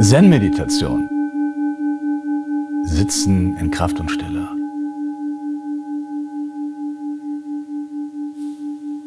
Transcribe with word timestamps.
Zen-Meditation. 0.00 1.08
Sitzen 2.84 3.56
in 3.56 3.72
Kraft 3.72 3.98
und 3.98 4.08
Stille. 4.08 4.48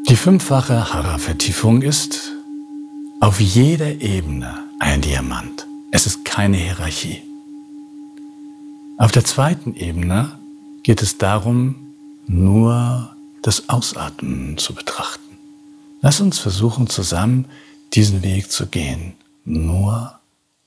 Die 0.10 0.18
fünffache 0.18 0.94
Hara-Vertiefung 0.94 1.82
ist 1.82 2.34
auf 3.22 3.40
jeder 3.40 4.02
Ebene 4.02 4.66
ein 4.80 5.00
Diamant. 5.00 5.66
Es 5.92 6.06
ist 6.06 6.26
keine 6.26 6.58
Hierarchie. 6.58 7.22
Auf 8.98 9.14
der 9.14 9.24
zweiten 9.24 9.76
Ebene 9.76 10.38
geht 10.84 11.02
es 11.02 11.18
darum, 11.18 11.76
nur 12.28 13.16
das 13.44 13.70
Ausatmen 13.70 14.58
zu 14.58 14.76
betrachten. 14.76 15.38
Lass 16.02 16.20
uns 16.20 16.38
versuchen, 16.38 16.88
zusammen 16.88 17.46
diesen 17.94 18.24
Weg 18.24 18.52
zu 18.52 18.68
gehen. 18.68 19.14
Nur 19.46 20.21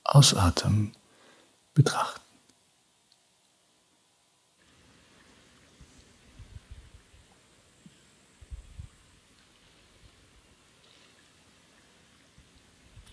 ausatmen, 0.05 0.93
betrachten. 1.73 2.21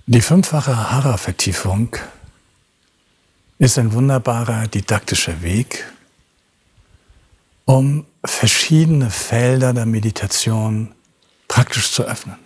Die 0.06 0.20
fünffache 0.20 0.90
Hara-Vertiefung 0.90 1.96
ist 3.58 3.78
ein 3.78 3.92
wunderbarer 3.92 4.66
didaktischer 4.66 5.40
Weg, 5.42 5.90
um 7.64 8.04
verschiedene 8.24 9.10
Felder 9.10 9.72
der 9.72 9.86
Meditation 9.86 10.94
praktisch 11.48 11.92
zu 11.92 12.02
öffnen. 12.02 12.36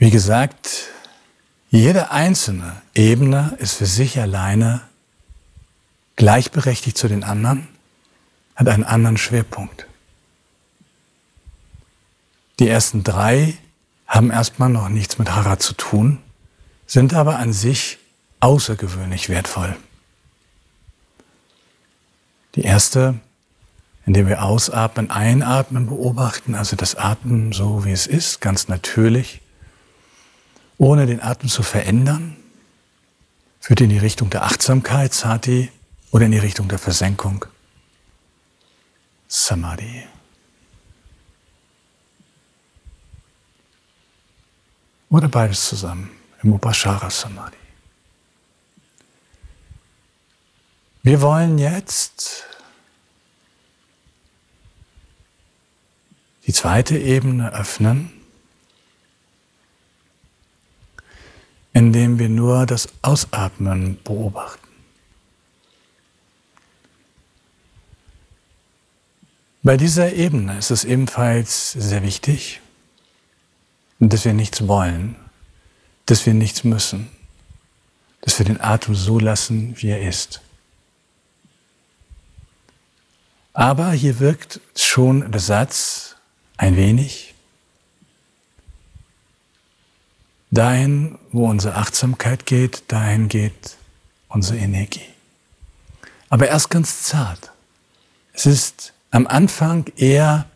Wie 0.00 0.10
gesagt, 0.10 0.88
jede 1.68 2.10
einzelne 2.10 2.80
Ebene 2.94 3.54
ist 3.58 3.74
für 3.74 3.84
sich 3.84 4.18
alleine 4.18 4.80
gleichberechtigt 6.16 6.96
zu 6.96 7.06
den 7.06 7.22
anderen, 7.22 7.68
hat 8.56 8.68
einen 8.68 8.84
anderen 8.84 9.18
Schwerpunkt. 9.18 9.86
Die 12.60 12.66
ersten 12.66 13.04
drei 13.04 13.58
haben 14.06 14.30
erstmal 14.30 14.70
noch 14.70 14.88
nichts 14.88 15.18
mit 15.18 15.34
Hara 15.34 15.58
zu 15.58 15.74
tun, 15.74 16.18
sind 16.86 17.12
aber 17.12 17.38
an 17.38 17.52
sich 17.52 17.98
außergewöhnlich 18.40 19.28
wertvoll. 19.28 19.76
Die 22.54 22.62
erste, 22.62 23.20
indem 24.06 24.28
wir 24.28 24.44
ausatmen, 24.44 25.10
einatmen 25.10 25.88
beobachten, 25.88 26.54
also 26.54 26.74
das 26.74 26.94
Atmen 26.94 27.52
so 27.52 27.84
wie 27.84 27.92
es 27.92 28.06
ist, 28.06 28.40
ganz 28.40 28.66
natürlich, 28.66 29.42
ohne 30.80 31.04
den 31.04 31.22
Atem 31.22 31.50
zu 31.50 31.62
verändern, 31.62 32.36
führt 33.60 33.82
in 33.82 33.90
die 33.90 33.98
Richtung 33.98 34.30
der 34.30 34.44
Achtsamkeit, 34.44 35.12
Sati, 35.12 35.70
oder 36.10 36.24
in 36.24 36.32
die 36.32 36.38
Richtung 36.38 36.68
der 36.68 36.78
Versenkung, 36.78 37.44
Samadhi. 39.28 40.06
Oder 45.10 45.28
beides 45.28 45.68
zusammen 45.68 46.10
im 46.42 46.54
Upashara 46.54 47.10
Samadhi. 47.10 47.58
Wir 51.02 51.20
wollen 51.20 51.58
jetzt 51.58 52.44
die 56.46 56.54
zweite 56.54 56.96
Ebene 56.96 57.52
öffnen, 57.52 58.19
indem 61.72 62.18
wir 62.18 62.28
nur 62.28 62.66
das 62.66 62.88
Ausatmen 63.02 63.98
beobachten. 64.02 64.66
Bei 69.62 69.76
dieser 69.76 70.12
Ebene 70.14 70.58
ist 70.58 70.70
es 70.70 70.84
ebenfalls 70.84 71.72
sehr 71.72 72.02
wichtig, 72.02 72.60
dass 73.98 74.24
wir 74.24 74.32
nichts 74.32 74.66
wollen, 74.66 75.16
dass 76.06 76.24
wir 76.24 76.32
nichts 76.32 76.64
müssen, 76.64 77.10
dass 78.22 78.38
wir 78.38 78.46
den 78.46 78.60
Atem 78.60 78.94
so 78.94 79.18
lassen, 79.18 79.74
wie 79.76 79.88
er 79.88 80.08
ist. 80.08 80.40
Aber 83.52 83.92
hier 83.92 84.18
wirkt 84.18 84.60
schon 84.74 85.30
der 85.30 85.40
Satz 85.40 86.16
ein 86.56 86.76
wenig. 86.76 87.29
Dahin, 90.50 91.18
wo 91.30 91.48
unsere 91.48 91.76
Achtsamkeit 91.76 92.44
geht, 92.44 92.82
dahin 92.88 93.28
geht 93.28 93.76
unsere 94.28 94.58
Energie. 94.58 95.00
Aber 96.28 96.48
erst 96.48 96.70
ganz 96.70 97.04
zart. 97.04 97.52
Es 98.32 98.46
ist 98.46 98.92
am 99.10 99.26
Anfang 99.26 99.86
eher 99.96 100.46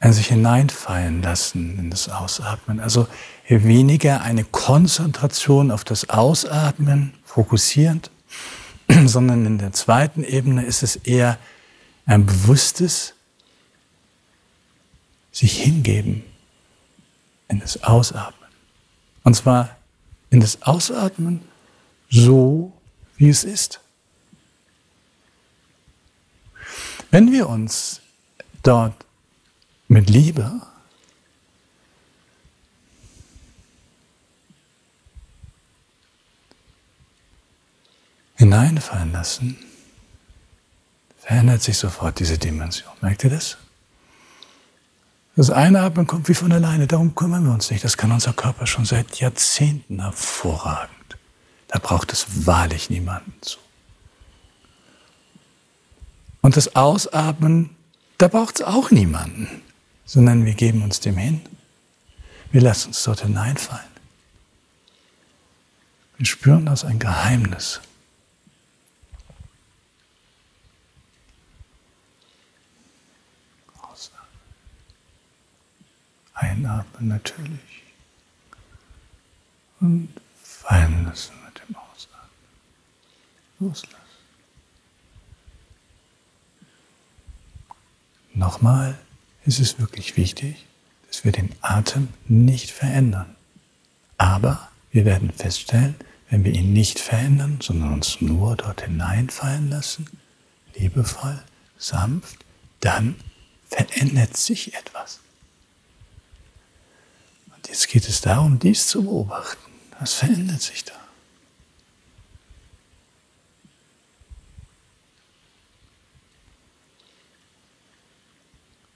ein 0.00 0.12
sich 0.12 0.28
hineinfallen 0.28 1.22
lassen 1.22 1.78
in 1.78 1.90
das 1.90 2.08
Ausatmen. 2.08 2.80
Also 2.80 3.06
weniger 3.48 4.22
eine 4.22 4.44
Konzentration 4.44 5.70
auf 5.70 5.84
das 5.84 6.08
Ausatmen, 6.08 7.12
fokussierend, 7.24 8.10
sondern 9.04 9.44
in 9.46 9.58
der 9.58 9.72
zweiten 9.72 10.24
Ebene 10.24 10.64
ist 10.64 10.82
es 10.82 10.96
eher 10.96 11.38
ein 12.06 12.24
bewusstes 12.24 13.14
sich 15.32 15.62
hingeben 15.62 16.24
in 17.48 17.60
das 17.60 17.82
Ausatmen. 17.82 18.48
Und 19.22 19.34
zwar 19.34 19.76
in 20.30 20.40
das 20.40 20.62
Ausatmen 20.62 21.40
so, 22.08 22.72
wie 23.16 23.28
es 23.28 23.44
ist. 23.44 23.80
Wenn 27.10 27.32
wir 27.32 27.48
uns 27.48 28.00
dort 28.62 28.94
mit 29.88 30.08
Liebe 30.08 30.60
hineinfallen 38.36 39.12
lassen, 39.12 39.56
verändert 41.18 41.62
sich 41.62 41.76
sofort 41.76 42.18
diese 42.20 42.38
Dimension. 42.38 42.92
Merkt 43.00 43.24
ihr 43.24 43.30
das? 43.30 43.58
Das 45.40 45.50
Einatmen 45.50 46.06
kommt 46.06 46.28
wie 46.28 46.34
von 46.34 46.52
alleine, 46.52 46.86
darum 46.86 47.14
kümmern 47.14 47.44
wir 47.44 47.54
uns 47.54 47.70
nicht. 47.70 47.82
Das 47.82 47.96
kann 47.96 48.12
unser 48.12 48.34
Körper 48.34 48.66
schon 48.66 48.84
seit 48.84 49.16
Jahrzehnten 49.16 50.02
hervorragend. 50.02 51.16
Da 51.68 51.78
braucht 51.78 52.12
es 52.12 52.46
wahrlich 52.46 52.90
niemanden 52.90 53.32
zu. 53.40 53.58
Und 56.42 56.56
das 56.58 56.76
Ausatmen, 56.76 57.70
da 58.18 58.28
braucht 58.28 58.56
es 58.56 58.62
auch 58.66 58.90
niemanden 58.90 59.48
sondern 60.10 60.44
wir 60.44 60.54
geben 60.54 60.82
uns 60.82 60.98
dem 60.98 61.16
hin. 61.16 61.40
Wir 62.50 62.62
lassen 62.62 62.88
uns 62.88 63.04
dort 63.04 63.20
hineinfallen. 63.20 63.84
Wir 66.16 66.26
spüren 66.26 66.66
das 66.66 66.84
ein 66.84 66.98
Geheimnis. 66.98 67.80
Einatmen 76.40 77.08
natürlich 77.08 77.82
und 79.80 80.08
fallen 80.42 81.04
lassen 81.04 81.34
mit 81.44 81.60
dem 81.68 81.76
Ausatmen. 81.76 82.30
Loslassen. 83.58 83.96
Nochmal 88.32 88.98
ist 89.44 89.60
es 89.60 89.78
wirklich 89.78 90.16
wichtig, 90.16 90.64
dass 91.08 91.24
wir 91.24 91.32
den 91.32 91.50
Atem 91.60 92.08
nicht 92.26 92.70
verändern. 92.70 93.36
Aber 94.16 94.70
wir 94.92 95.04
werden 95.04 95.30
feststellen, 95.32 95.94
wenn 96.30 96.44
wir 96.44 96.52
ihn 96.52 96.72
nicht 96.72 96.98
verändern, 97.00 97.58
sondern 97.60 97.92
uns 97.92 98.20
nur 98.20 98.56
dort 98.56 98.82
hineinfallen 98.82 99.68
lassen, 99.68 100.06
liebevoll, 100.74 101.42
sanft, 101.76 102.44
dann 102.80 103.16
verändert 103.68 104.36
sich 104.36 104.74
etwas. 104.74 105.20
Und 107.60 107.68
jetzt 107.68 107.88
geht 107.88 108.08
es 108.08 108.22
darum, 108.22 108.58
dies 108.58 108.86
zu 108.86 109.02
beobachten. 109.02 109.70
Was 109.98 110.14
verändert 110.14 110.62
sich 110.62 110.82
da? 110.82 110.94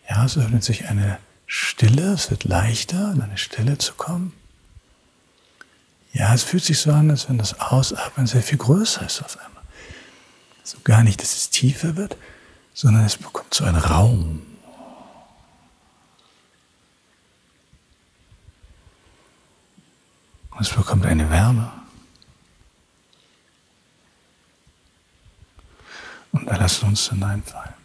Ja, 0.08 0.24
es 0.24 0.38
öffnet 0.38 0.64
sich 0.64 0.86
eine 0.86 1.18
Stille, 1.46 2.14
es 2.14 2.30
wird 2.30 2.44
leichter, 2.44 3.12
in 3.12 3.20
eine 3.20 3.36
Stille 3.36 3.76
zu 3.76 3.92
kommen. 3.92 4.32
Ja, 6.14 6.32
es 6.32 6.42
fühlt 6.42 6.64
sich 6.64 6.78
so 6.78 6.90
an, 6.90 7.10
als 7.10 7.28
wenn 7.28 7.36
das 7.36 7.60
Ausatmen 7.60 8.26
sehr 8.26 8.42
viel 8.42 8.56
größer 8.56 9.04
ist 9.04 9.20
auf 9.20 9.38
einmal. 9.44 9.62
So 10.62 10.78
gar 10.84 11.02
nicht, 11.02 11.20
dass 11.20 11.36
es 11.36 11.50
tiefer 11.50 11.96
wird, 11.96 12.16
sondern 12.72 13.04
es 13.04 13.18
bekommt 13.18 13.52
so 13.52 13.64
einen 13.64 13.76
Raum. 13.76 14.43
Und 20.54 20.60
es 20.60 20.70
bekommt 20.70 21.04
eine 21.06 21.28
Wärme. 21.30 21.70
Und 26.32 26.46
da 26.46 26.56
lassen 26.56 26.88
uns 26.88 27.08
hineinfallen. 27.08 27.83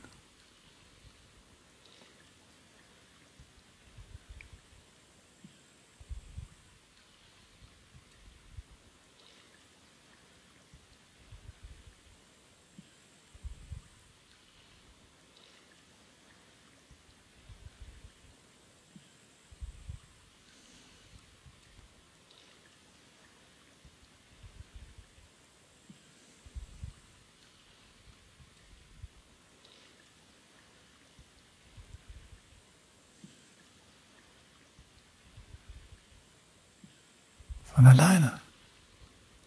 Von 37.80 37.88
alleine 37.88 38.34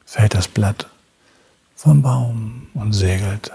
fällt 0.06 0.32
das 0.32 0.48
Blatt 0.48 0.88
vom 1.76 2.00
Baum 2.00 2.66
und 2.72 2.94
segelt. 2.94 3.52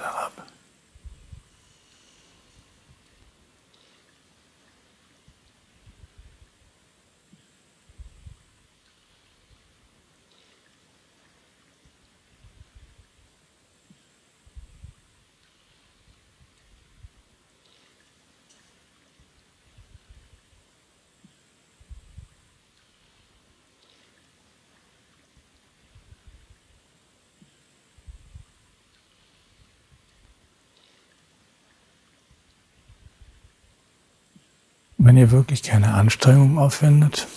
Wenn 35.08 35.16
ihr 35.16 35.32
wirklich 35.32 35.64
keine 35.64 35.94
Anstrengung 35.94 36.60
aufwendet, 36.60 37.28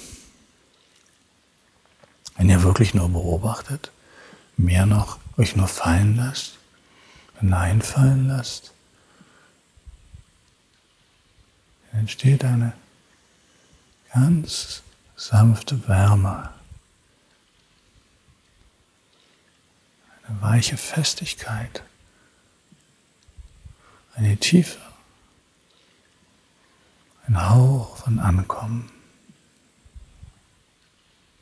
wenn 2.37 2.50
ihr 2.50 2.64
wirklich 2.64 2.94
nur 2.94 3.08
beobachtet, 3.08 3.93
mehr 4.56 4.87
noch 4.87 5.20
euch 5.37 5.55
nur 5.55 5.69
fallen 5.69 6.17
lasst, 6.17 6.58
hineinfallen 7.38 8.26
lasst, 8.26 8.72
dann 11.93 12.00
entsteht 12.00 12.44
eine 12.44 12.72
ganz 14.12 14.82
sanfte 15.14 15.87
Wärme, 15.87 16.50
eine 20.26 20.43
weiche 20.43 20.76
Festigkeit, 20.76 21.84
eine 24.17 24.37
Tiefe 24.38 24.90
ein 27.31 27.49
Hauch 27.49 27.97
von 27.97 28.19
Ankommen. 28.19 28.91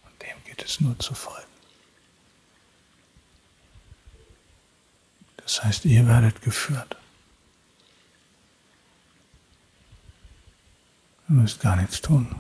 Und 0.05 0.23
dem 0.23 0.37
geht 0.45 0.63
es 0.63 0.81
nur 0.81 0.99
zu 0.99 1.15
folgen. 1.15 1.49
Das 5.39 5.65
heißt, 5.65 5.87
ihr 5.87 6.07
werdet 6.07 6.43
geführt. 6.43 6.97
Ihr 11.31 11.37
müsst 11.37 11.61
gar 11.61 11.77
nichts 11.77 12.03
tun. 12.03 12.39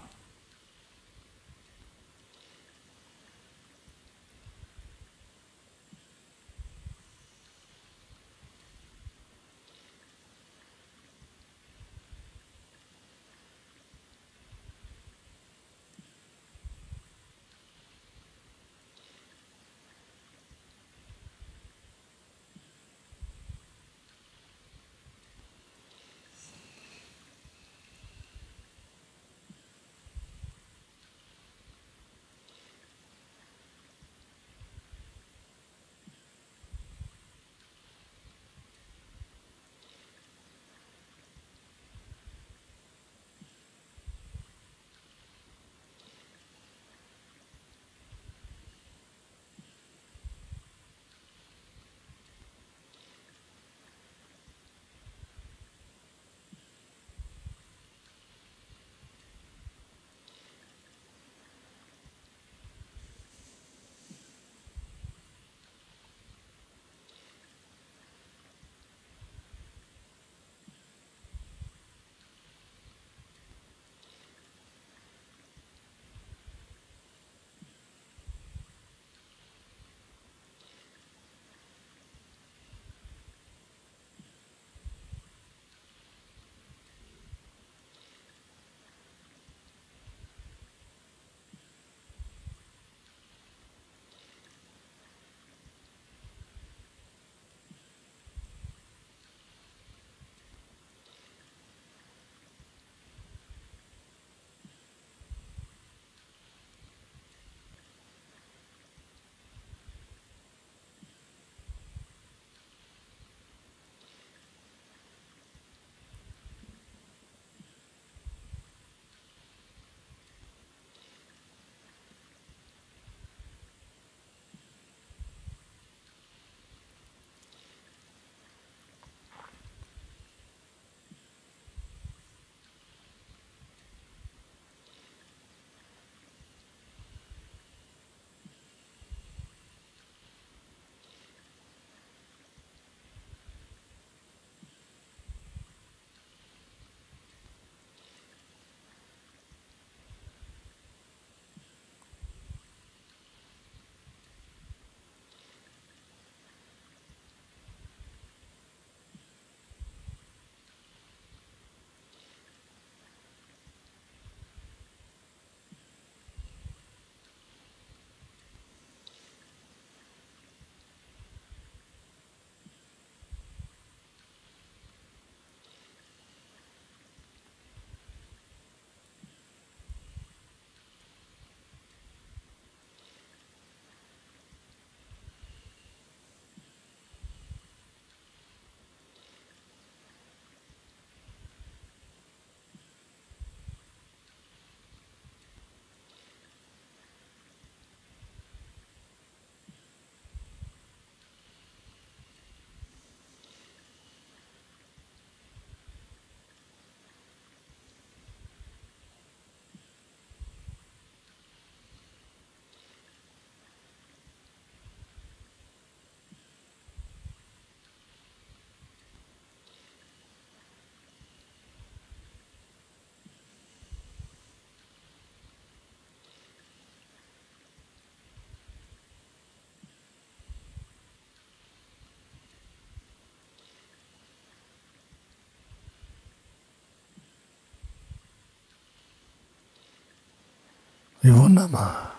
Wie 241.21 241.35
wunderbar. 241.35 242.13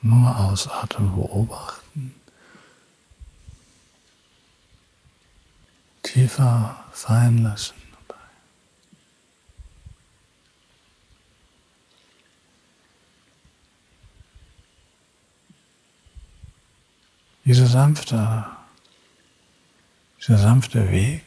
Nur 0.00 0.36
ausatmen, 0.36 1.14
beobachten. 1.14 2.14
Tiefer 6.02 6.84
fallen 6.92 7.42
lassen. 7.42 7.74
Dieser 17.44 17.66
sanfte, 17.66 18.46
dieser 20.18 20.38
sanfte 20.38 20.90
Weg 20.90 21.22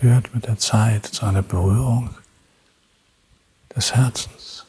führt 0.00 0.34
mit 0.34 0.46
der 0.46 0.58
Zeit 0.58 1.06
zu 1.06 1.24
einer 1.26 1.42
Berührung 1.42 2.14
des 3.74 3.94
Herzens. 3.94 4.66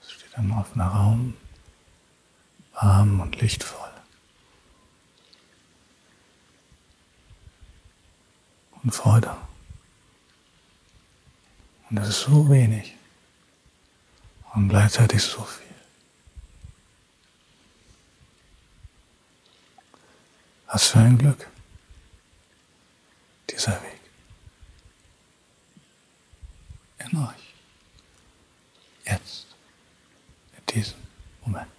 Es 0.00 0.12
steht 0.12 0.36
ein 0.38 0.50
offener 0.52 0.86
Raum, 0.86 1.34
warm 2.74 3.20
und 3.20 3.40
lichtvoll. 3.40 3.90
Und 8.82 8.94
Freude. 8.94 9.36
Und 11.90 11.96
das 11.96 12.08
ist 12.08 12.20
so 12.20 12.48
wenig 12.48 12.94
und 14.54 14.68
gleichzeitig 14.68 15.22
so 15.22 15.42
viel. 15.42 15.66
Was 20.66 20.88
für 20.88 20.98
ein 20.98 21.18
Glück, 21.18 21.46
dieser 23.50 23.72
Weg. 23.82 23.97
In 26.98 27.18
euch. 27.18 27.54
Jetzt, 29.04 29.46
in 30.56 30.74
diesem 30.74 30.98
Moment. 31.44 31.77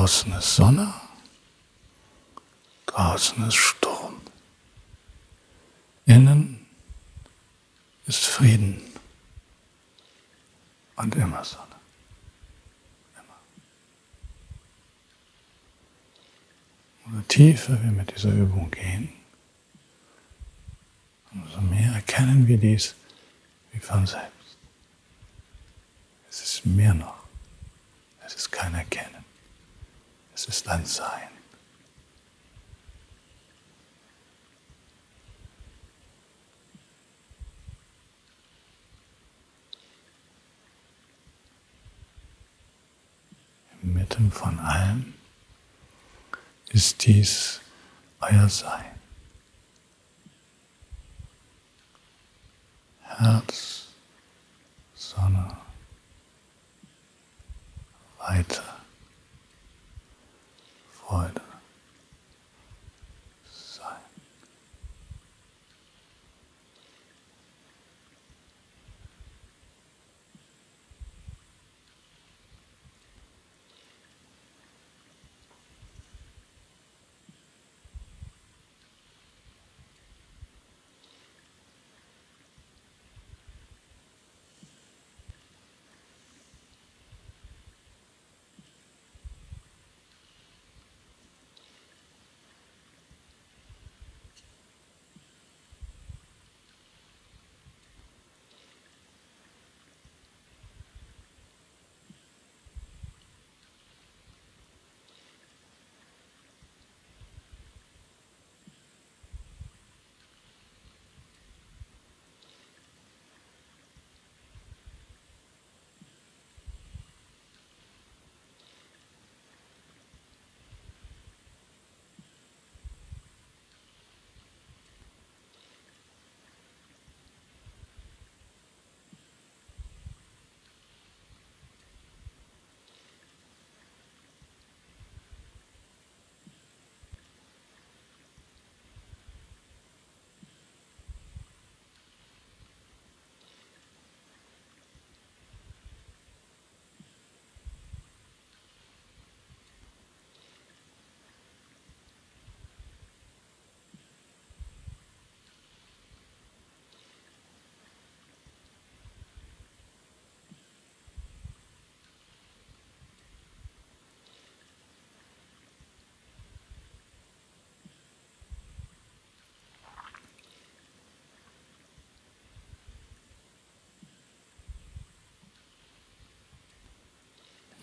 Draußen 0.00 0.32
ist 0.32 0.56
Sonne, 0.56 0.94
draußen 2.86 3.46
ist 3.46 3.54
Sturm. 3.54 4.18
Innen 6.06 6.66
ist 8.06 8.24
Frieden 8.24 8.80
und 10.96 11.14
immer 11.16 11.44
Sonne. 11.44 11.76
Immer. 13.14 13.36
Umso 17.04 17.20
tiefer 17.28 17.82
wir 17.82 17.90
mit 17.90 18.10
dieser 18.10 18.32
Übung 18.32 18.70
gehen, 18.70 19.12
umso 21.30 21.60
mehr 21.60 21.92
erkennen 21.92 22.48
wir 22.48 22.56
dies 22.56 22.94
wie 23.72 23.80
von 23.80 24.06
selbst. 24.06 24.56
Es 26.30 26.40
ist 26.40 26.64
mehr 26.64 26.94
noch. 26.94 27.22
Es 28.24 28.34
ist 28.34 28.50
kein 28.50 28.72
Erkennen. 28.74 29.19
Es 30.40 30.48
ist 30.48 30.68
ein 30.68 30.86
Sein. 30.86 31.28
Inmitten 43.82 44.32
von 44.32 44.58
allem 44.60 45.12
ist 46.68 47.04
dies 47.04 47.60
euer 48.20 48.48
Sein. 48.48 48.98
Herz, 53.02 53.88
Sonne, 54.94 55.54
weiter. 58.16 58.79
Freude 61.10 61.49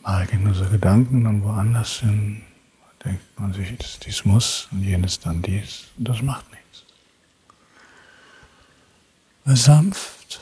Mal 0.08 0.26
gehen 0.26 0.48
unsere 0.48 0.70
Gedanken 0.70 1.26
dann 1.26 1.44
woanders 1.44 2.00
hin, 2.00 2.42
denkt 3.04 3.38
man 3.38 3.52
sich, 3.52 3.78
dass 3.78 4.00
dies 4.00 4.24
muss 4.24 4.70
und 4.72 4.82
jenes 4.82 5.20
dann 5.20 5.42
dies 5.42 5.88
und 5.98 6.08
das 6.08 6.22
macht 6.22 6.50
nichts. 6.50 6.86
Weil 9.44 9.58
sanft 9.58 10.40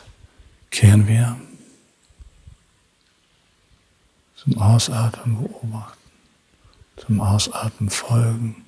kehren 0.69 1.07
wir 1.07 1.35
zum 4.35 4.55
Ausatmen 4.59 5.41
beobachten, 5.41 6.11
zum 6.97 7.19
Ausatmen 7.19 7.89
folgen, 7.89 8.65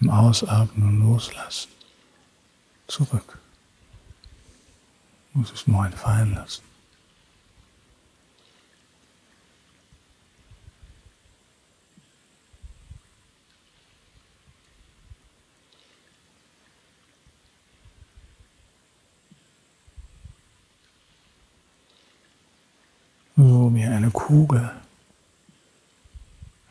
im 0.00 0.08
Ausatmen 0.08 0.98
loslassen, 0.98 1.68
zurück. 2.86 3.38
Muss 5.34 5.52
es 5.52 5.66
nur 5.66 5.84
entfallen 5.84 6.34
lassen. 6.36 6.62
so 23.40 23.74
wie 23.74 23.82
eine 24.10 24.12
Kugel, 24.12 24.70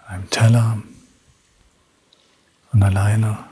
einem 0.08 0.30
Teller 0.30 0.82
von 2.70 2.84
alleine 2.84 3.46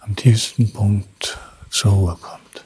am 0.00 0.14
tiefsten 0.14 0.70
Punkt 0.72 1.38
zur 1.70 1.92
Ruhe 1.92 2.16
kommt. 2.16 2.64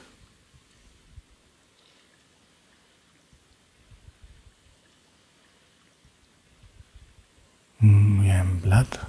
Hm, 7.79 8.23
wie 8.23 8.31
ein 8.31 8.61
Blatt, 8.61 8.99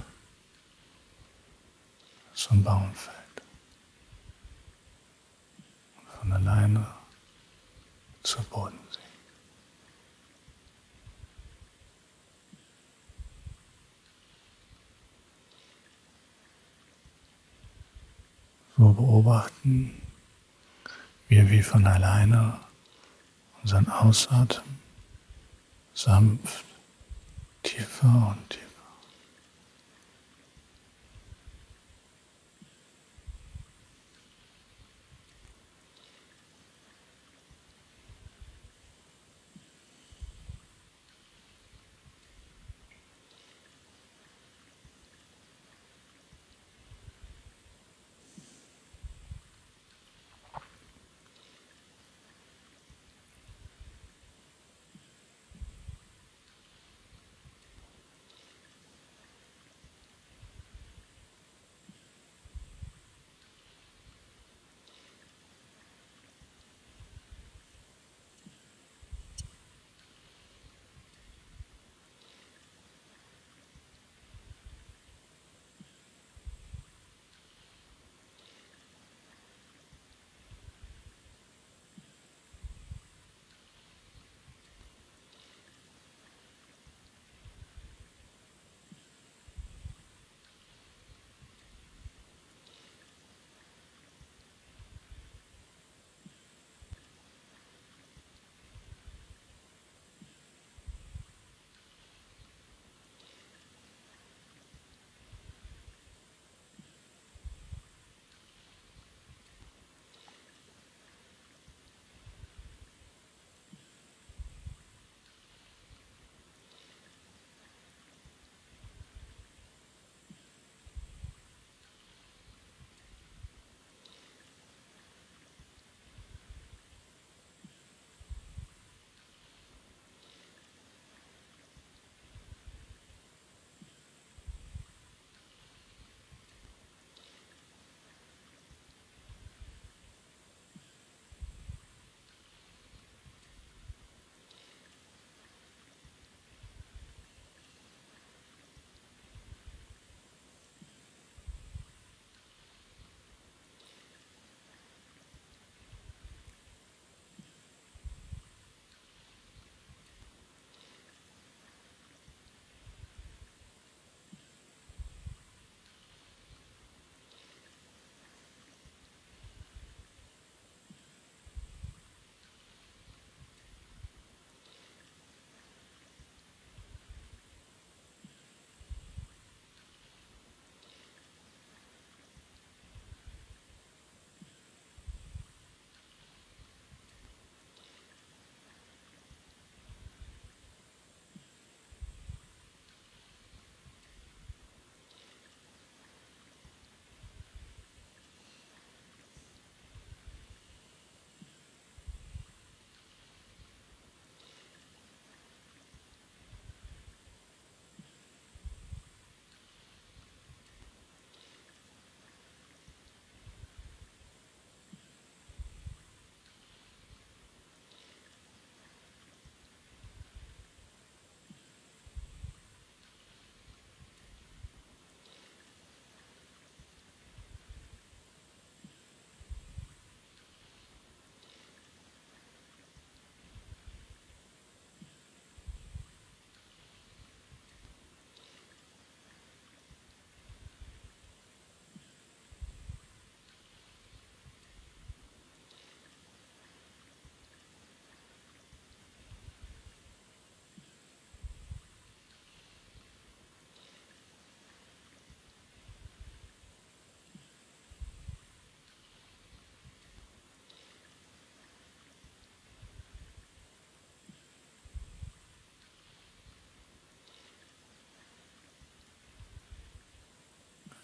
ein 2.51 2.63
Baum 2.63 2.93
fällt. 2.93 3.17
Von 6.19 6.31
alleine 6.31 6.87
zu 8.23 8.41
Boden 8.43 8.79
sinkt. 8.89 9.02
So 18.77 18.91
beobachten 18.91 20.01
wir 21.27 21.49
wie 21.51 21.61
von 21.61 21.85
alleine 21.85 22.59
unseren 23.61 23.87
Ausatmen 23.87 24.79
sanft 25.93 26.65
tiefer 27.61 28.35
und 28.35 28.49
tiefer. 28.49 28.72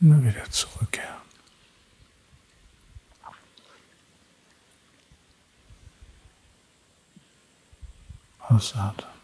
Immer 0.01 0.23
wieder 0.23 0.49
zurückkehren. 0.49 1.19
Ausatmen. 8.47 9.18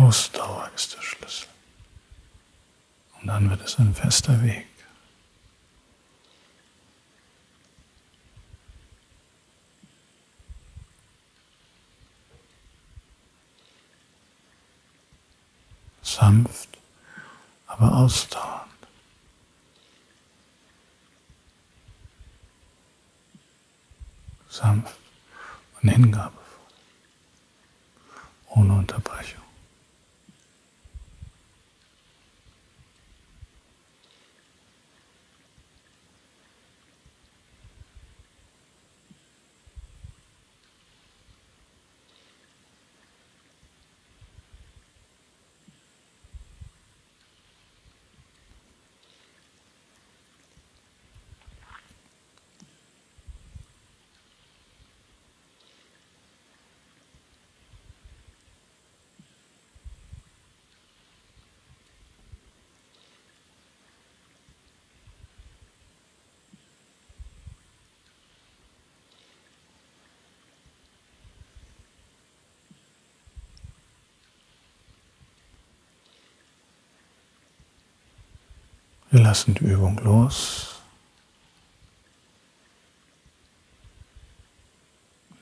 Ausdauer 0.00 0.70
ist 0.74 0.96
der 0.96 1.02
Schlüssel. 1.02 1.46
Und 3.20 3.26
dann 3.26 3.50
wird 3.50 3.60
es 3.60 3.78
ein 3.78 3.94
fester 3.94 4.42
Weg. 4.42 4.66
Sanft, 16.02 16.78
aber 17.66 17.94
ausdauernd. 17.94 18.70
Sanft 24.48 24.96
und 25.82 25.88
hingabevoll. 25.90 26.40
Ohne 28.48 28.72
Unterbrechung. 28.72 29.49
Wir 79.10 79.20
lassen 79.20 79.54
die 79.54 79.64
Übung 79.64 79.98
los. 80.04 80.80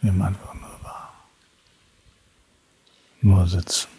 Nehmen 0.00 0.22
einfach 0.22 0.54
nur 0.54 0.82
wahr. 0.82 1.12
Nur 3.20 3.46
sitzen. 3.46 3.97